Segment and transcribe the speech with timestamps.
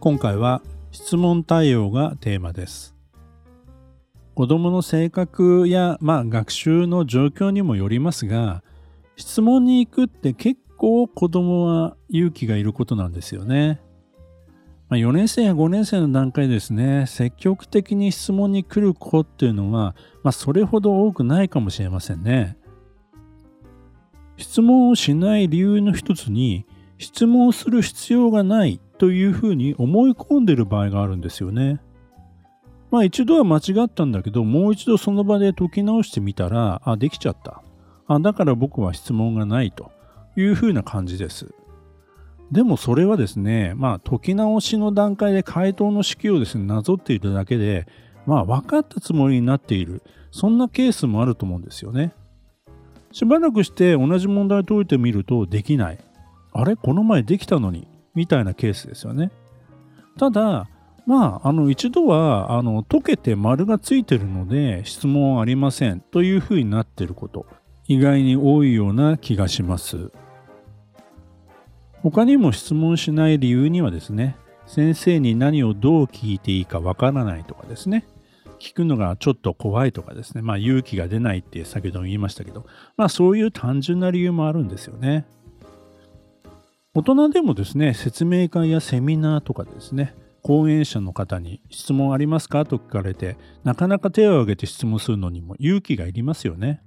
[0.00, 0.62] 今回は
[0.92, 2.94] 質問対応がテーマです
[4.34, 8.62] 子どもの性格や、まあ、学習の状況にもよりますが
[9.16, 13.80] 質問に行くって結構子どもは勇気がいることなんですよね。
[14.88, 22.56] まあ、4年生や5年生の段階ですね積極的に質問に来る子っていうのは、まあ、それほど多くないかもしれませんね。
[24.36, 26.64] 質問をしない理由の一つに
[26.98, 31.80] 質問する必要がないというふうに思い込んでる場合があるんですよね。
[32.90, 37.62] まあ一度は間違ったんだけどもう一度その場で解き直してみたらあできちゃった
[38.06, 39.90] あだから僕は質問がないと
[40.36, 41.54] いうふうな感じです。
[42.50, 47.86] でもそれはですね、まあ解き直しの段階で回答の式をですね、なぞっているだけで、
[48.24, 52.14] まあ分かったつもりになっている、そんなケースもあると思うんですよね。
[53.12, 55.98] しばらくして同じ問題解いてみるとできない。
[56.52, 56.76] あれ？
[56.76, 57.86] この前できたのに
[58.18, 59.30] みたいなケースですよね。
[60.18, 60.68] ただ、
[61.06, 67.46] まあ、あの一度はあの解けて丸がついてるので質問ありませんというふうになってること
[67.86, 70.10] 意外に多いような気がします。
[72.02, 74.36] 他にも質問しない理由にはですね、
[74.66, 78.04] 先生に何をどう聞いていいかわからないとかですね、
[78.60, 82.66] 聞くのがちょっと怖いとかですね、まあ勇気が出ないって先ほども言いましたけど、
[82.96, 85.26] まあそういう単純な理由もあるんですよね。
[86.98, 96.82] 大人でもですね、説明会やセミナーとかですね、講演者の方に質問ありますかと聞かれて、なかなか手を挙げて質問するのにも勇気がいりますよね。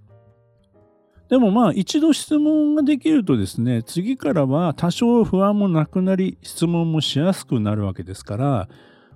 [1.29, 8.67] でもまあ一度質問ができるとですね、次からは多少不安もなくなり、質問もしやすくなるわけですから、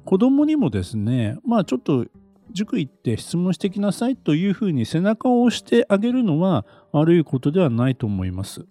[0.06, 2.06] 子供にもですね、まあちょっと
[2.54, 8.66] 塾行って質問してきなさいというふうに背中を押してあげるのは悪いことではないと思います。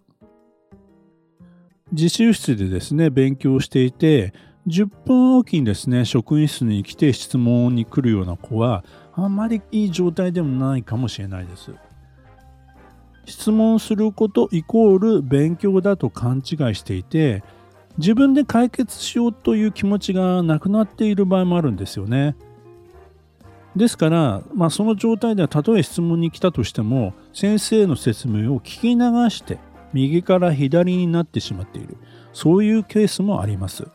[1.92, 4.32] 自習室でですね、勉強していて、
[4.66, 8.84] 10分おきにですね、職員室に来て質問に来るような子は、
[9.14, 11.72] あんまりいい状態でもないかもしれないです。
[13.26, 17.42] 質問することイコール勉強だと勘違いしていて
[17.96, 22.36] 自分で解決しようという気持ちがなくなっている場合もあるんですよね。
[23.76, 29.58] ですから、まあ、その状態ではたとえ質問に来たとしても先生の説明を聞き流して
[29.94, 31.96] 右から左になってしまっている
[32.32, 33.86] そういうケースもあります。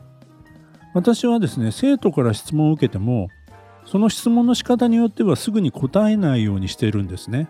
[0.92, 3.28] 私はですね生徒から質問を受けても
[3.86, 7.48] その質問の仕方によってはすぐに答えないようにしているんですね。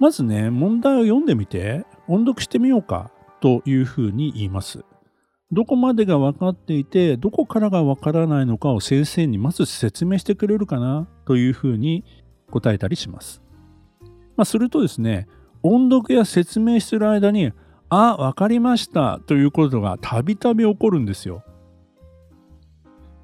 [0.00, 3.10] まずね、問題を読んでみて、音読してみようか
[3.40, 4.82] というふうに言います。
[5.52, 12.04] どこまでが分かっていて、どこからが分からないのかを先生にまず説明してくれるかなというふうに
[12.50, 13.42] 答えたりします。
[14.36, 15.28] まあ、するとですね、
[15.62, 17.52] 音読や説明してる間に、
[17.88, 21.42] あ、分かりましたということがたびたび起こるんですよ。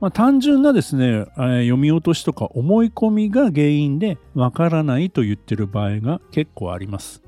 [0.01, 7.23] まあ、単純なですね、読み落としとか思い込みが原因でわからないと言ってる場合が結構あります。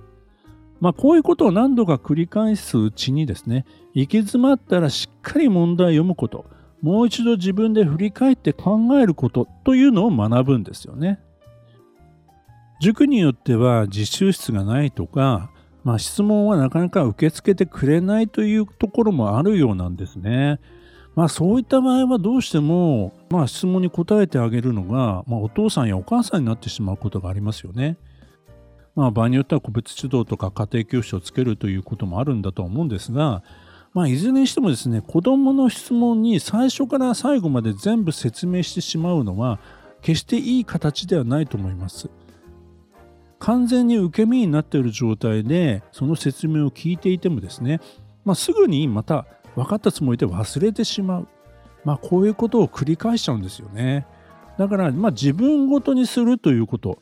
[0.80, 3.64] まあ、こういうことを何度か繰り返すうちにですね、
[3.94, 6.44] 行き詰まったらしっかり問題を読むこと、
[6.82, 11.20] もう一度自分で振り返って考えることというのを学ぶんですよね。
[12.80, 15.50] 塾によっては実習室がないとか、
[15.84, 20.60] まあ、質問はなかなか受け付けてくれないというところもあるようなんですね。
[21.18, 27.98] まあそういった場合はどうしても、まあ質問に答えてあげるのが、まあお父さんやお母さんになってしまうことがありますよね。
[28.94, 33.42] まあ場合によっては個別指導とか家庭教師をつけるということもあるんだと思うんですが、
[33.94, 39.58] まあいずれにしてもですね、子供の質問に最初から最後まで全部説明してしまうのは、
[40.02, 42.08] 決していい形ではないと思います。
[43.38, 47.80] 完全に受け身になっている状態でその説明を聞いていてもですね、
[48.24, 51.28] まあ、すぐにまた分かったつもりで忘れてしまう。
[51.84, 54.06] まあ、こういうことを繰り返しちゃうんですよね。
[54.58, 56.98] だから、まあ、自分ごとにするということ。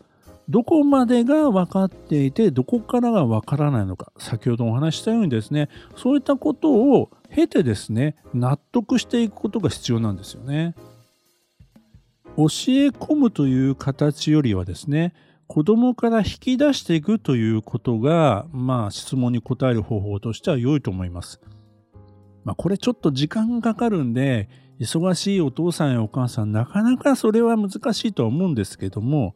[0.49, 4.13] どこまでが分かっていて、どこからが分からないのか。
[4.19, 10.77] 先ほどお話したようにですね、そういったことを経てですね、納得していくことが必要なんですよね。
[12.37, 15.15] 教え込むという形よりはですね、
[15.49, 21.41] 子供から引き出していくということが、まあ、質問に答える方法としては良いと思います。
[22.45, 24.49] まあ、これちょっと時間かかるんで、
[24.79, 29.35] 忙しいお父さんやお母さん、なかなかそれは難しいとは思うんですけども、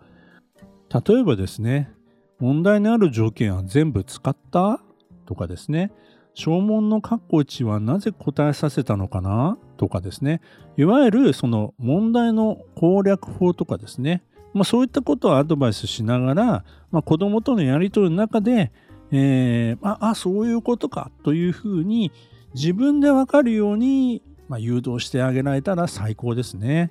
[0.92, 1.92] 例えばですね、
[2.40, 4.80] 問題のある条件は全部使った？
[5.26, 5.92] とかですね、
[6.34, 9.56] 証文の括弧1はなぜ答えさせたのかな？
[9.76, 10.40] とかですね、
[10.76, 14.22] いわゆるその問題の攻略法とかですね、
[14.52, 18.72] まあ、そういったことをアドバイスしながら、まあ、子供とのやり取りの中で、
[19.12, 22.12] えー、ああ、そういうことかというふうに
[22.54, 26.90] 自分でわかるように、まあ、誘導してあげられたら最高ですね。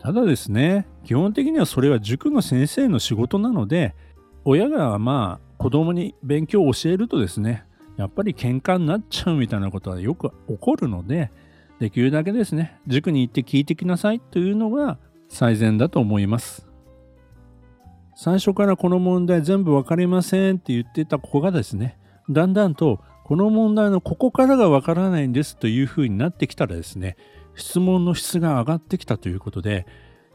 [0.00, 3.94] ただですね、基本的にはそれは塾の先生の仕事なので、
[4.44, 7.64] 親がまあ子供に勉強を教えるとですね、
[7.96, 11.30] やっぱり喧嘩になっちゃうみたいなことはよく起こるので、
[11.80, 14.98] できるだけですね、塾に行って聞いてきなさいというのが
[15.34, 16.68] 最善だと思います。
[18.14, 21.98] 最初からこの問題全部わかりませんって言ってた子がですね、
[22.30, 27.16] だんだんとこの問題のここからがわからないんですというふうになってきたらですね、
[27.56, 29.86] 質問の質が上がってきたということで、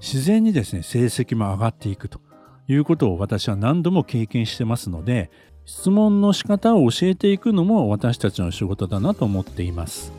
[0.01, 2.19] 自然にですね、成績も上がっていくと
[2.67, 5.31] いうことを私は何度も経験してますので、
[5.65, 10.18] 質問の仕方を教えていくのも私たちの仕事だなと思っています。